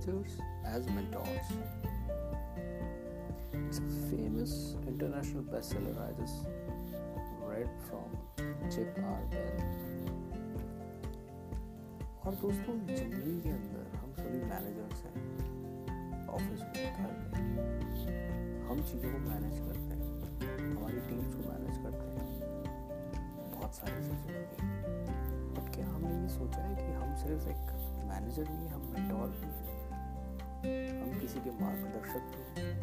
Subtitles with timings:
[0.00, 1.48] managers as mentors.
[3.52, 3.80] It's a
[4.10, 6.46] famous international bestseller I just
[7.46, 8.08] read from
[8.70, 9.22] Chip R.
[9.30, 9.60] Bell.
[12.26, 15.14] और दोस्तों ज़िंदगी के अंदर हम सभी मैनेजर्स हैं
[16.28, 17.44] ऑफ़िस में, घर में
[18.68, 20.08] हम चीज़ों को मैनेज करते हैं,
[20.76, 22.26] हमारी टीम्स को मैनेज करते हैं
[23.54, 24.74] बहुत सारी चीज़ें होती हैं
[25.54, 27.64] बट क्या हमने ये सोचा है कि हम सिर्फ़ एक
[28.12, 29.79] मैनेजर नहीं, हम मेंटोर भी हैं
[30.63, 32.75] हम किसी के मार्गदर्शक भी हैं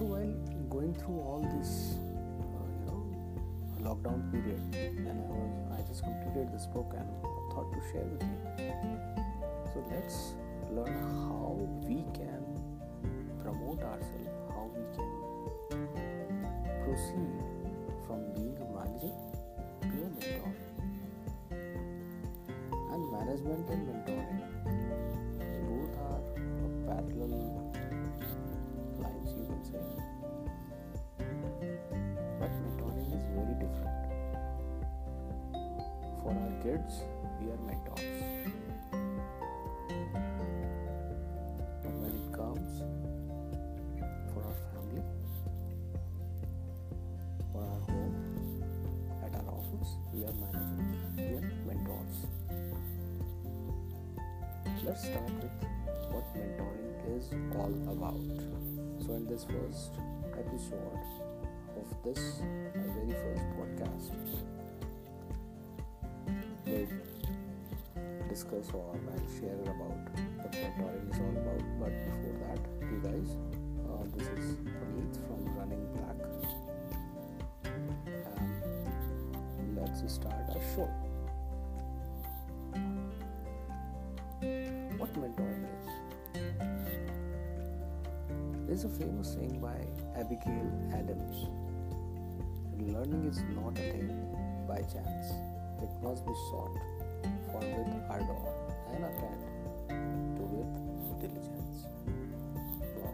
[0.00, 0.34] So while
[0.72, 1.72] going through all this,
[2.40, 3.00] uh, you know,
[3.86, 7.06] lockdown period, and I was I just completed this book and
[7.52, 8.38] thought to share with you.
[9.72, 10.32] So let's
[10.70, 10.96] learn
[11.26, 12.42] how we can
[13.42, 15.10] promote ourselves, how we can
[16.84, 17.36] proceed
[18.06, 19.12] from being a manager
[19.82, 20.54] to a mentor.
[22.92, 24.53] And management and mentoring
[36.65, 37.03] Kids,
[37.39, 38.01] we are mentors.
[41.83, 42.81] But when it comes
[44.33, 45.03] for our family,
[47.53, 48.17] for our home,
[49.23, 52.17] at our office, we are managers, we are mentors.
[54.83, 55.53] Let's start with
[56.09, 58.25] what mentoring is all about.
[59.05, 59.91] So, in this first
[60.33, 60.97] episode
[61.77, 62.41] of this
[62.73, 64.64] very first podcast,
[66.75, 69.97] we'll discuss or I'll share about
[70.37, 71.63] what mentoring is all about.
[71.79, 72.59] But before that,
[72.91, 73.29] you guys,
[73.87, 76.19] uh, this is Puneet from Running Black.
[79.59, 80.89] And let's start our show.
[84.97, 85.87] What mentoring is?
[88.67, 89.79] There's a famous saying by
[90.19, 91.47] Abigail Adams
[92.77, 94.09] Learning is not a thing
[94.67, 95.33] by chance,
[95.85, 96.75] it must be sought
[97.51, 98.41] for with ardor
[98.93, 99.41] and attend
[100.35, 100.73] to with
[101.21, 101.85] diligence.
[102.97, 103.13] Wow.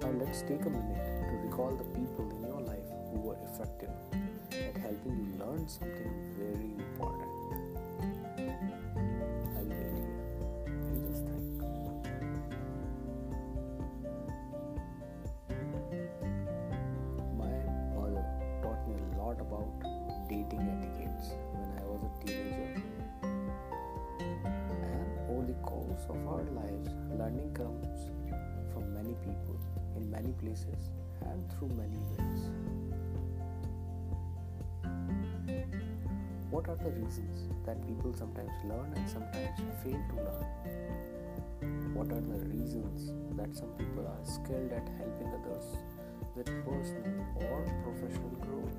[0.00, 3.90] Now let's take a minute to recall the people in your life who were effective
[4.52, 7.32] at helping you learn something very important.
[9.54, 10.12] I'll wait here.
[10.88, 11.60] You just think.
[17.36, 17.52] My
[17.94, 18.24] mother
[18.62, 19.68] taught me a lot about
[20.28, 21.01] dating etiquettes
[22.24, 22.82] teenager.
[24.02, 26.88] And over the course of our lives,
[27.18, 28.10] learning comes
[28.72, 29.58] from many people,
[29.96, 30.90] in many places,
[31.22, 32.50] and through many ways.
[36.50, 40.46] What are the reasons that people sometimes learn and sometimes fail to learn?
[41.94, 45.64] What are the reasons that some people are skilled at helping others
[46.34, 48.76] with personal or professional growth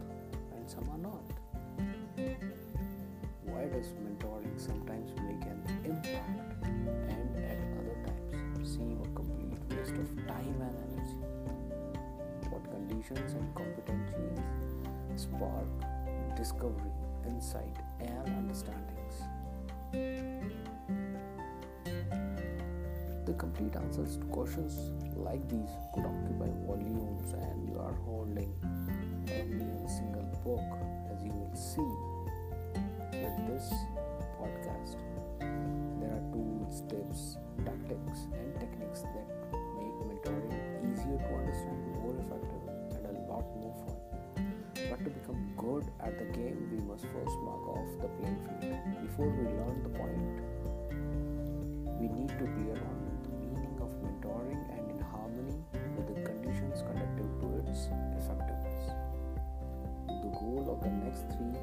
[0.56, 1.24] and some are not?
[3.64, 6.68] Why does mentoring sometimes make an impact
[7.08, 7.96] and at other
[8.30, 11.24] times seem a complete waste of time and energy?
[12.50, 14.44] What conditions and competencies
[15.16, 15.64] spark
[16.36, 16.92] discovery,
[17.26, 19.24] insight, and understandings?
[23.26, 28.54] The complete answers to questions like these could occupy volumes, and you are holding
[29.32, 30.60] only a single book,
[31.16, 32.13] as you will see
[46.06, 48.76] at the game, we must first mark off the playing field.
[49.08, 50.38] Before we learn the point,
[52.00, 55.56] we need to clear on the meaning of mentoring and in harmony
[55.96, 57.88] with the conditions conducive to its
[58.20, 58.92] effectiveness.
[60.08, 61.56] The goal of the next three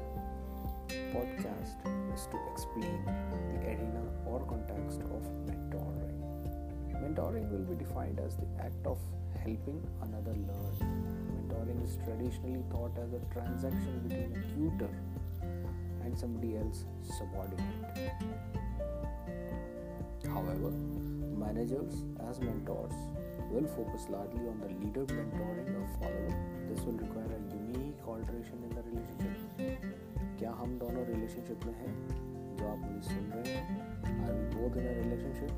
[1.13, 1.77] podcasts
[2.13, 3.05] is to explain
[3.53, 6.17] the arena or context of mentoring.
[6.97, 8.97] Mentoring will be defined as the act of
[9.43, 11.30] helping another learn.
[11.50, 14.90] Mentoring is traditionally thought as a transaction between a tutor
[16.04, 16.84] and somebody else
[17.18, 17.84] subordinate.
[20.28, 20.70] However,
[21.44, 22.94] managers as mentors
[23.50, 26.34] will focus largely on the leader mentoring a follower.
[26.68, 29.46] This will require a unique alteration in the relationship.
[30.38, 31.92] क्या हम दोनों relationship में हैं
[32.56, 33.76] जो आप मुझे सुन रहे हैं
[34.24, 35.52] are we both in a relationship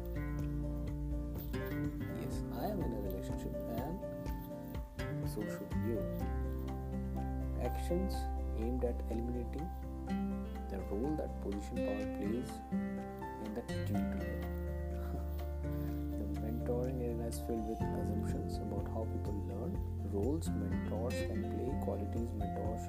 [2.20, 3.96] yes i am in a relationship and
[5.34, 5.71] so should you
[7.83, 8.15] actions
[8.59, 9.67] aimed at eliminating
[10.69, 12.51] the role that position power plays
[13.43, 14.47] in the team together.
[16.17, 19.77] the mentoring arena is filled with assumptions about how people learn,
[20.13, 22.87] roles mentors can play, qualities mentors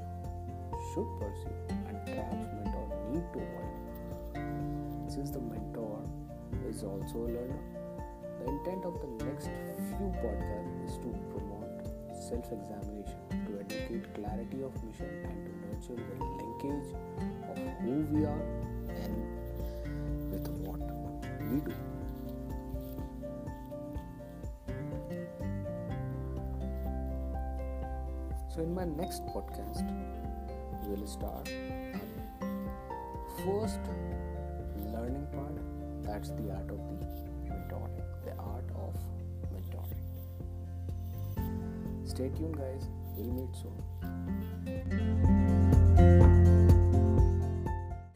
[0.93, 1.59] should pursue,
[1.89, 5.11] and traps mentors need to avoid.
[5.11, 6.05] Since the mentor
[6.69, 7.63] is also a learner,
[8.39, 9.51] the intent of the next
[9.91, 11.83] few podcasts is to promote
[12.15, 13.24] self examination,
[14.15, 16.95] clarity of mission, and to nurture the linkage
[17.51, 18.47] of who we are
[18.89, 19.15] and
[20.31, 20.81] with what
[21.41, 21.75] we do.
[28.55, 29.85] So, in my next podcast,
[30.83, 31.49] we will start
[33.45, 33.81] first
[34.93, 35.57] learning part.
[36.03, 37.07] That's the art of the
[37.51, 38.95] mentoring the art of
[39.53, 40.03] mentoring.
[42.07, 45.54] Stay tuned guys We'll meet soon.